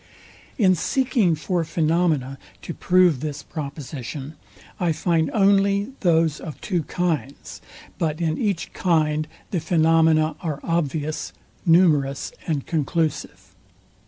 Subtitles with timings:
[0.57, 4.33] In seeking for phenomena to prove this proposition,
[4.79, 7.61] I find only those of two kinds;
[7.99, 11.33] but in each kind the phenomena are obvious,
[11.67, 13.53] numerous, and conclusive.